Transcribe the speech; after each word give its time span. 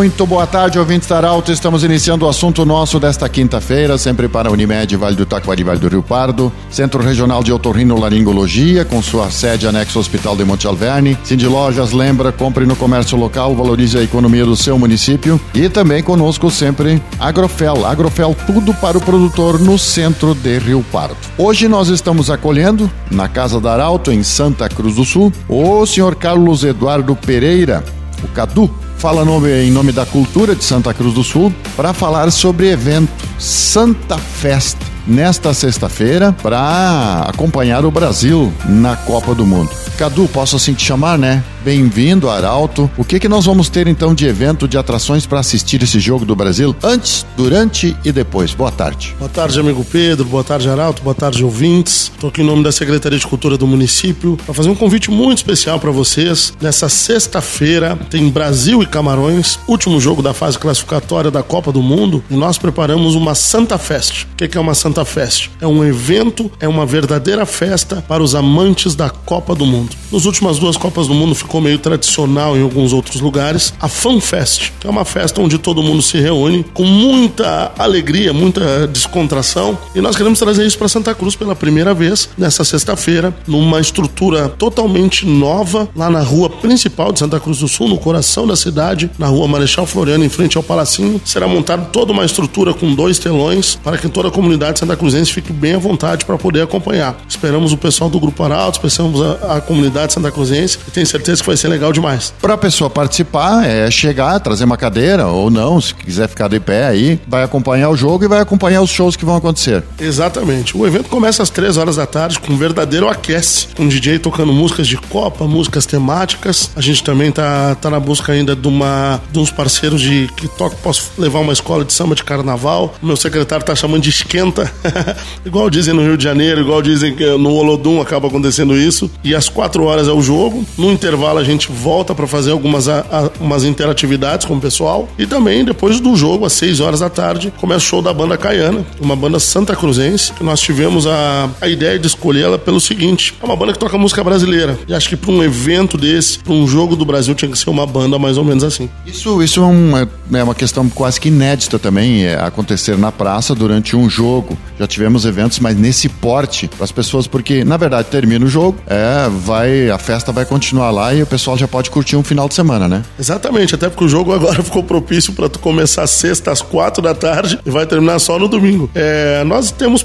Muito 0.00 0.24
boa 0.24 0.46
tarde, 0.46 0.78
ouvintes 0.78 1.06
da 1.06 1.18
Arauto. 1.18 1.52
Estamos 1.52 1.84
iniciando 1.84 2.24
o 2.24 2.28
assunto 2.30 2.64
nosso 2.64 2.98
desta 2.98 3.28
quinta-feira, 3.28 3.98
sempre 3.98 4.28
para 4.28 4.50
Unimed, 4.50 4.96
Vale 4.96 5.14
do 5.14 5.26
Taquari, 5.26 5.62
Vale 5.62 5.78
do 5.78 5.88
Rio 5.88 6.02
Pardo, 6.02 6.50
Centro 6.70 7.02
Regional 7.02 7.44
de 7.44 7.52
Otorrinolaringologia, 7.52 8.82
com 8.86 9.02
sua 9.02 9.30
sede 9.30 9.66
anexo 9.66 9.98
ao 9.98 10.00
Hospital 10.00 10.34
de 10.38 10.42
Monte 10.42 10.66
Alverne. 10.66 11.18
Cindy 11.22 11.46
Lojas 11.46 11.92
lembra, 11.92 12.32
compre 12.32 12.64
no 12.64 12.74
comércio 12.74 13.18
local, 13.18 13.54
valorize 13.54 13.98
a 13.98 14.02
economia 14.02 14.46
do 14.46 14.56
seu 14.56 14.78
município. 14.78 15.38
E 15.52 15.68
também 15.68 16.02
conosco 16.02 16.50
sempre 16.50 17.02
Agrofel. 17.18 17.84
Agrofel, 17.84 18.34
tudo 18.46 18.72
para 18.72 18.96
o 18.96 19.02
produtor 19.02 19.60
no 19.60 19.78
centro 19.78 20.34
de 20.34 20.58
Rio 20.60 20.82
Pardo. 20.90 21.18
Hoje 21.36 21.68
nós 21.68 21.88
estamos 21.88 22.30
acolhendo, 22.30 22.90
na 23.10 23.28
Casa 23.28 23.60
da 23.60 23.74
Arauto, 23.74 24.10
em 24.10 24.22
Santa 24.22 24.66
Cruz 24.66 24.94
do 24.94 25.04
Sul, 25.04 25.30
o 25.46 25.84
senhor 25.84 26.14
Carlos 26.14 26.64
Eduardo 26.64 27.14
Pereira, 27.14 27.84
o 28.24 28.28
Cadu, 28.28 28.70
fala 29.00 29.24
nome, 29.24 29.50
em 29.50 29.70
nome 29.70 29.92
da 29.92 30.04
cultura 30.04 30.54
de 30.54 30.62
Santa 30.62 30.92
Cruz 30.92 31.14
do 31.14 31.24
Sul 31.24 31.50
para 31.74 31.94
falar 31.94 32.30
sobre 32.30 32.68
evento 32.68 33.10
Santa 33.38 34.18
Festa 34.18 34.84
nesta 35.10 35.52
sexta-feira 35.52 36.32
para 36.40 37.24
acompanhar 37.26 37.84
o 37.84 37.90
Brasil 37.90 38.52
na 38.64 38.94
Copa 38.94 39.34
do 39.34 39.44
Mundo. 39.44 39.70
Cadu, 39.98 40.28
posso 40.28 40.56
assim 40.56 40.72
te 40.72 40.84
chamar, 40.84 41.18
né? 41.18 41.42
Bem-vindo, 41.62 42.30
Arauto. 42.30 42.90
O 42.96 43.04
que 43.04 43.20
que 43.20 43.28
nós 43.28 43.44
vamos 43.44 43.68
ter 43.68 43.86
então 43.86 44.14
de 44.14 44.24
evento, 44.24 44.66
de 44.66 44.78
atrações 44.78 45.26
para 45.26 45.40
assistir 45.40 45.82
esse 45.82 46.00
jogo 46.00 46.24
do 46.24 46.34
Brasil 46.34 46.74
antes, 46.82 47.26
durante 47.36 47.94
e 48.02 48.10
depois? 48.10 48.54
Boa 48.54 48.70
tarde. 48.70 49.14
Boa 49.18 49.28
tarde, 49.28 49.60
amigo 49.60 49.84
Pedro. 49.84 50.24
Boa 50.24 50.42
tarde, 50.42 50.70
Arauto. 50.70 51.02
Boa 51.02 51.14
tarde, 51.14 51.44
ouvintes. 51.44 52.10
Estou 52.14 52.30
aqui 52.30 52.40
em 52.40 52.46
nome 52.46 52.62
da 52.62 52.72
Secretaria 52.72 53.18
de 53.18 53.26
Cultura 53.26 53.58
do 53.58 53.66
município 53.66 54.38
para 54.42 54.54
fazer 54.54 54.70
um 54.70 54.74
convite 54.74 55.10
muito 55.10 55.38
especial 55.38 55.78
para 55.78 55.90
vocês. 55.90 56.54
Nessa 56.62 56.88
sexta-feira 56.88 57.98
tem 58.08 58.30
Brasil 58.30 58.82
e 58.82 58.86
Camarões, 58.86 59.58
último 59.68 60.00
jogo 60.00 60.22
da 60.22 60.32
fase 60.32 60.58
classificatória 60.58 61.30
da 61.30 61.42
Copa 61.42 61.70
do 61.70 61.82
Mundo, 61.82 62.24
e 62.30 62.34
nós 62.36 62.56
preparamos 62.56 63.14
uma 63.14 63.34
Santa 63.34 63.76
Fest. 63.76 64.22
O 64.22 64.36
que 64.36 64.48
que 64.48 64.56
é 64.56 64.60
uma 64.60 64.74
Santa 64.74 64.99
Fest? 65.04 65.50
É 65.60 65.66
um 65.66 65.84
evento, 65.84 66.50
é 66.60 66.68
uma 66.68 66.86
verdadeira 66.86 67.46
festa 67.46 68.04
para 68.06 68.22
os 68.22 68.34
amantes 68.34 68.94
da 68.94 69.10
Copa 69.10 69.54
do 69.54 69.66
Mundo. 69.66 69.96
Nas 70.12 70.24
últimas 70.24 70.58
duas 70.58 70.76
Copas 70.76 71.06
do 71.06 71.14
Mundo 71.14 71.34
ficou 71.34 71.60
meio 71.60 71.78
tradicional 71.78 72.56
em 72.56 72.62
alguns 72.62 72.92
outros 72.92 73.20
lugares, 73.20 73.72
a 73.80 73.88
Fan 73.88 74.20
Fest, 74.20 74.72
que 74.80 74.86
é 74.86 74.90
uma 74.90 75.04
festa 75.04 75.40
onde 75.40 75.58
todo 75.58 75.82
mundo 75.82 76.02
se 76.02 76.18
reúne 76.18 76.64
com 76.74 76.84
muita 76.84 77.72
alegria, 77.78 78.32
muita 78.32 78.86
descontração, 78.88 79.78
e 79.94 80.00
nós 80.00 80.16
queremos 80.16 80.38
trazer 80.38 80.66
isso 80.66 80.78
para 80.78 80.88
Santa 80.88 81.14
Cruz 81.14 81.36
pela 81.36 81.54
primeira 81.54 81.94
vez 81.94 82.28
nessa 82.36 82.64
sexta-feira, 82.64 83.34
numa 83.46 83.80
estrutura 83.80 84.48
totalmente 84.48 85.26
nova 85.26 85.88
lá 85.94 86.10
na 86.10 86.22
rua 86.22 86.50
principal 86.50 87.12
de 87.12 87.20
Santa 87.20 87.38
Cruz 87.38 87.58
do 87.58 87.68
Sul, 87.68 87.88
no 87.88 87.98
coração 87.98 88.46
da 88.46 88.56
cidade, 88.56 89.10
na 89.18 89.26
rua 89.26 89.46
Marechal 89.46 89.86
Floriano, 89.86 90.24
em 90.24 90.28
frente 90.28 90.56
ao 90.56 90.62
Palacinho. 90.62 91.20
Será 91.24 91.46
montada 91.46 91.84
toda 91.86 92.12
uma 92.12 92.24
estrutura 92.24 92.74
com 92.74 92.94
dois 92.94 93.18
telões 93.18 93.78
para 93.82 93.98
que 93.98 94.08
toda 94.08 94.28
a 94.28 94.30
comunidade 94.30 94.79
santa 94.80 94.96
cruzense 94.96 95.32
fique 95.32 95.52
bem 95.52 95.74
à 95.74 95.78
vontade 95.78 96.24
para 96.24 96.38
poder 96.38 96.62
acompanhar. 96.62 97.16
Esperamos 97.28 97.72
o 97.72 97.76
pessoal 97.76 98.08
do 98.08 98.18
Grupo 98.18 98.42
Arauto, 98.42 98.86
esperamos 98.86 99.20
a, 99.20 99.56
a 99.56 99.60
comunidade 99.60 100.12
santa 100.12 100.30
cruzense 100.30 100.78
e 100.88 100.90
tenho 100.90 101.06
certeza 101.06 101.42
que 101.42 101.46
vai 101.46 101.56
ser 101.56 101.68
legal 101.68 101.92
demais. 101.92 102.32
Para 102.40 102.54
a 102.54 102.58
pessoa 102.58 102.88
participar, 102.88 103.66
é 103.66 103.90
chegar, 103.90 104.40
trazer 104.40 104.64
uma 104.64 104.76
cadeira 104.76 105.26
ou 105.26 105.50
não, 105.50 105.80
se 105.80 105.94
quiser 105.94 106.28
ficar 106.28 106.48
de 106.48 106.58
pé 106.58 106.86
aí, 106.86 107.20
vai 107.28 107.42
acompanhar 107.42 107.90
o 107.90 107.96
jogo 107.96 108.24
e 108.24 108.28
vai 108.28 108.40
acompanhar 108.40 108.80
os 108.80 108.90
shows 108.90 109.16
que 109.16 109.24
vão 109.24 109.36
acontecer. 109.36 109.82
Exatamente. 109.98 110.76
O 110.76 110.86
evento 110.86 111.08
começa 111.08 111.42
às 111.42 111.50
três 111.50 111.76
horas 111.76 111.96
da 111.96 112.06
tarde 112.06 112.38
com 112.38 112.52
um 112.52 112.56
verdadeiro 112.56 113.08
aquece, 113.08 113.68
com 113.76 113.82
um 113.82 113.88
DJ 113.88 114.18
tocando 114.18 114.52
músicas 114.52 114.88
de 114.88 114.96
Copa, 114.96 115.46
músicas 115.46 115.84
temáticas. 115.84 116.70
A 116.74 116.80
gente 116.80 117.02
também 117.02 117.30
tá, 117.30 117.74
tá 117.74 117.90
na 117.90 118.00
busca 118.00 118.32
ainda 118.32 118.56
de, 118.56 118.68
uma, 118.68 119.20
de 119.30 119.38
uns 119.38 119.50
parceiros 119.50 120.00
de 120.00 120.30
que 120.36 120.48
toca, 120.48 120.76
posso 120.76 121.10
levar 121.18 121.40
uma 121.40 121.52
escola 121.52 121.84
de 121.84 121.92
samba 121.92 122.14
de 122.14 122.24
carnaval. 122.24 122.94
O 123.02 123.06
meu 123.06 123.16
secretário 123.16 123.64
tá 123.64 123.74
chamando 123.74 124.02
de 124.02 124.10
esquenta, 124.10 124.69
igual 125.44 125.68
dizem 125.70 125.94
no 125.94 126.02
Rio 126.02 126.16
de 126.16 126.24
Janeiro, 126.24 126.60
igual 126.60 126.82
dizem 126.82 127.14
que 127.14 127.24
no 127.36 127.52
Olodum 127.52 128.00
acaba 128.00 128.28
acontecendo 128.28 128.76
isso. 128.76 129.10
E 129.22 129.34
às 129.34 129.48
quatro 129.48 129.84
horas 129.84 130.08
é 130.08 130.12
o 130.12 130.22
jogo. 130.22 130.64
No 130.76 130.90
intervalo 130.90 131.38
a 131.38 131.44
gente 131.44 131.70
volta 131.70 132.14
para 132.14 132.26
fazer 132.26 132.50
algumas 132.50 132.88
a, 132.88 133.00
a, 133.10 133.30
umas 133.40 133.64
interatividades 133.64 134.46
com 134.46 134.56
o 134.56 134.60
pessoal. 134.60 135.08
E 135.18 135.26
também 135.26 135.64
depois 135.64 136.00
do 136.00 136.16
jogo, 136.16 136.44
às 136.44 136.52
seis 136.52 136.80
horas 136.80 137.00
da 137.00 137.10
tarde, 137.10 137.52
começa 137.58 137.84
o 137.84 137.88
show 137.88 138.02
da 138.02 138.12
banda 138.12 138.36
Caiana, 138.36 138.84
uma 139.00 139.16
banda 139.16 139.38
santa 139.38 139.74
cruzense, 139.74 140.32
nós 140.40 140.60
tivemos 140.60 141.06
a, 141.06 141.48
a 141.60 141.68
ideia 141.68 141.98
de 141.98 142.06
escolher 142.06 142.42
ela 142.42 142.58
pelo 142.58 142.80
seguinte: 142.80 143.34
é 143.40 143.44
uma 143.44 143.56
banda 143.56 143.72
que 143.72 143.78
toca 143.78 143.96
música 143.98 144.22
brasileira. 144.22 144.78
E 144.86 144.94
acho 144.94 145.08
que 145.08 145.16
para 145.16 145.30
um 145.30 145.42
evento 145.42 145.96
desse, 145.96 146.38
para 146.38 146.52
um 146.52 146.66
jogo 146.66 146.96
do 146.96 147.04
Brasil, 147.04 147.34
tinha 147.34 147.50
que 147.50 147.58
ser 147.58 147.70
uma 147.70 147.86
banda 147.86 148.18
mais 148.18 148.36
ou 148.38 148.44
menos 148.44 148.64
assim. 148.64 148.88
Isso, 149.06 149.42
isso 149.42 149.60
é, 149.60 149.64
uma, 149.64 150.08
é 150.32 150.42
uma 150.42 150.54
questão 150.54 150.88
quase 150.88 151.20
que 151.20 151.28
inédita 151.28 151.78
também, 151.78 152.24
é 152.24 152.40
acontecer 152.40 152.96
na 152.96 153.12
praça 153.12 153.54
durante 153.54 153.96
um 153.96 154.08
jogo. 154.08 154.56
Já 154.78 154.86
tivemos 154.86 155.24
eventos, 155.24 155.58
mas 155.58 155.76
nesse 155.76 156.08
porte, 156.08 156.68
para 156.68 156.84
as 156.84 156.92
pessoas, 156.92 157.26
porque 157.26 157.64
na 157.64 157.76
verdade 157.76 158.08
termina 158.08 158.44
o 158.44 158.48
jogo, 158.48 158.78
é, 158.86 159.28
vai, 159.28 159.90
a 159.90 159.98
festa 159.98 160.32
vai 160.32 160.44
continuar 160.44 160.90
lá 160.90 161.14
e 161.14 161.22
o 161.22 161.26
pessoal 161.26 161.56
já 161.56 161.68
pode 161.68 161.90
curtir 161.90 162.16
um 162.16 162.22
final 162.22 162.48
de 162.48 162.54
semana, 162.54 162.88
né? 162.88 163.02
Exatamente, 163.18 163.74
até 163.74 163.88
porque 163.88 164.04
o 164.04 164.08
jogo 164.08 164.32
agora 164.32 164.62
ficou 164.64 164.82
propício 164.82 165.32
para 165.32 165.48
tu 165.48 165.58
começar 165.58 166.06
sexta 166.06 166.50
às 166.50 166.62
quatro 166.62 167.02
da 167.02 167.14
tarde 167.14 167.58
e 167.64 167.70
vai 167.70 167.86
terminar 167.86 168.18
só 168.18 168.38
no 168.38 168.48
domingo. 168.48 168.90
É, 168.94 169.44
nós 169.44 169.70
temos 169.70 170.04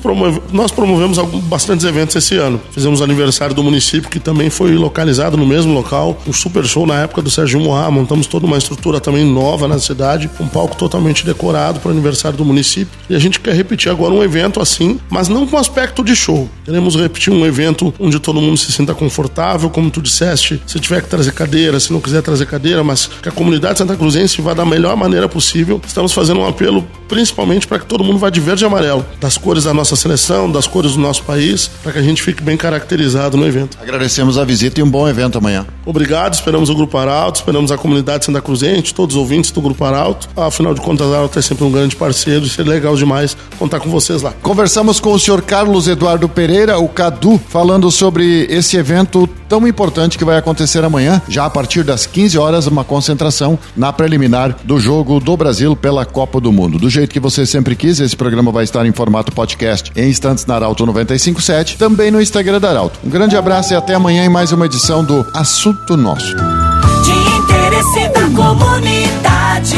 nós 0.51 0.71
promovemos 0.71 1.17
alguns, 1.17 1.43
bastantes 1.45 1.85
eventos 1.85 2.15
esse 2.15 2.35
ano. 2.37 2.61
Fizemos 2.71 3.01
aniversário 3.01 3.55
do 3.55 3.63
município 3.63 4.09
que 4.09 4.19
também 4.19 4.49
foi 4.49 4.75
localizado 4.75 5.37
no 5.37 5.45
mesmo 5.45 5.73
local, 5.73 6.17
um 6.27 6.33
super 6.33 6.65
show 6.65 6.85
na 6.85 7.01
época 7.01 7.21
do 7.21 7.31
Sérgio 7.31 7.59
Moá, 7.59 7.89
montamos 7.89 8.27
toda 8.27 8.45
uma 8.45 8.57
estrutura 8.57 8.99
também 8.99 9.25
nova 9.25 9.67
na 9.67 9.79
cidade, 9.79 10.29
um 10.39 10.47
palco 10.47 10.75
totalmente 10.75 11.25
decorado 11.25 11.79
para 11.79 11.89
o 11.89 11.91
aniversário 11.91 12.37
do 12.37 12.45
município. 12.45 12.93
E 13.09 13.15
a 13.15 13.19
gente 13.19 13.39
quer 13.39 13.55
repetir 13.55 13.91
agora 13.91 14.13
um 14.13 14.23
evento 14.23 14.44
assim, 14.61 14.99
mas 15.09 15.27
não 15.27 15.47
com 15.47 15.57
aspecto 15.57 16.03
de 16.03 16.15
show. 16.15 16.49
Queremos 16.63 16.95
repetir 16.95 17.31
um 17.31 17.45
evento 17.45 17.93
onde 17.99 18.19
todo 18.19 18.41
mundo 18.41 18.57
se 18.57 18.71
sinta 18.71 18.93
confortável, 18.93 19.69
como 19.69 19.89
tu 19.89 20.01
disseste, 20.01 20.61
se 20.65 20.79
tiver 20.79 21.01
que 21.01 21.09
trazer 21.09 21.31
cadeira, 21.33 21.79
se 21.79 21.91
não 21.91 22.01
quiser 22.01 22.21
trazer 22.21 22.45
cadeira, 22.45 22.83
mas 22.83 23.07
que 23.07 23.29
a 23.29 23.31
comunidade 23.31 23.77
Santa 23.77 23.95
Cruzense 23.95 24.41
vá 24.41 24.53
da 24.53 24.65
melhor 24.65 24.95
maneira 24.95 25.27
possível. 25.27 25.81
Estamos 25.85 26.13
fazendo 26.13 26.39
um 26.39 26.47
apelo 26.47 26.85
principalmente 27.07 27.67
para 27.67 27.79
que 27.79 27.85
todo 27.85 28.03
mundo 28.03 28.17
vá 28.17 28.29
de 28.29 28.39
verde 28.39 28.63
e 28.63 28.67
amarelo, 28.67 29.05
das 29.19 29.37
cores 29.37 29.63
da 29.63 29.73
nossa 29.73 29.95
seleção, 29.95 30.51
das 30.51 30.67
cores 30.67 30.93
do 30.93 30.99
nosso 30.99 31.23
país, 31.23 31.69
para 31.83 31.91
que 31.91 31.99
a 31.99 32.01
gente 32.01 32.21
fique 32.21 32.41
bem 32.41 32.57
caracterizado 32.57 33.37
no 33.37 33.45
evento. 33.45 33.77
Agradecemos 33.81 34.37
a 34.37 34.43
visita 34.43 34.79
e 34.79 34.83
um 34.83 34.89
bom 34.89 35.07
evento 35.07 35.37
amanhã. 35.37 35.65
Obrigado, 35.85 36.33
esperamos 36.33 36.69
o 36.69 36.75
Grupo 36.75 36.97
Arauto, 36.97 37.39
esperamos 37.39 37.71
a 37.71 37.77
comunidade 37.77 38.25
Santa 38.25 38.41
Cruzense, 38.41 38.93
todos 38.93 39.15
os 39.15 39.21
ouvintes 39.21 39.51
do 39.51 39.61
Grupo 39.61 39.83
Arauto. 39.83 40.27
Afinal 40.35 40.73
de 40.73 40.81
contas, 40.81 41.07
a 41.07 41.17
Arauto 41.17 41.39
é 41.39 41.41
sempre 41.41 41.63
um 41.63 41.71
grande 41.71 41.95
parceiro 41.95 42.45
e 42.45 42.49
seria 42.49 42.73
legal 42.73 42.95
demais 42.95 43.37
contar 43.57 43.79
com 43.79 43.89
vocês 43.89 44.21
lá. 44.21 44.33
Conversamos 44.41 44.99
com 44.99 45.11
o 45.11 45.19
senhor 45.19 45.41
Carlos 45.41 45.87
Eduardo 45.87 46.29
Pereira, 46.29 46.77
o 46.77 46.87
Cadu, 46.87 47.39
falando 47.49 47.89
sobre 47.89 48.45
esse 48.49 48.77
evento 48.77 49.27
tão 49.49 49.67
importante 49.67 50.17
que 50.17 50.25
vai 50.25 50.37
acontecer 50.37 50.83
amanhã, 50.83 51.21
já 51.27 51.45
a 51.45 51.49
partir 51.49 51.83
das 51.83 52.05
15 52.05 52.37
horas, 52.37 52.67
uma 52.67 52.83
concentração 52.83 53.57
na 53.75 53.91
preliminar 53.91 54.55
do 54.63 54.79
jogo 54.79 55.19
do 55.19 55.35
Brasil 55.35 55.75
pela 55.75 56.05
Copa 56.05 56.39
do 56.39 56.51
Mundo. 56.51 56.77
Do 56.77 56.89
jeito 56.89 57.11
que 57.11 57.19
você 57.19 57.45
sempre 57.45 57.75
quis, 57.75 57.99
esse 57.99 58.15
programa 58.15 58.51
vai 58.51 58.63
estar 58.63 58.85
em 58.85 58.91
formato 58.91 59.31
podcast 59.31 59.91
em 59.95 60.09
instantes 60.09 60.45
na 60.45 60.55
Arauto 60.55 60.85
957, 60.85 61.77
também 61.77 62.11
no 62.11 62.21
Instagram 62.21 62.59
da 62.59 62.69
Arauto. 62.69 62.99
Um 63.03 63.09
grande 63.09 63.35
abraço 63.35 63.73
e 63.73 63.75
até 63.75 63.93
amanhã 63.93 64.25
em 64.25 64.29
mais 64.29 64.51
uma 64.51 64.65
edição 64.65 65.03
do 65.03 65.25
Assunto 65.33 65.97
Nosso. 65.97 66.35
De 66.35 67.11
interesse 67.37 68.09
da 68.09 68.29
comunidade, 68.35 69.77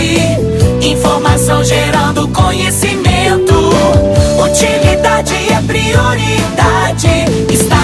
informação 0.82 1.64
gerando 1.64 2.28
conhecimento 2.30 3.07
prioridade. 5.88 7.26
Está 7.50 7.77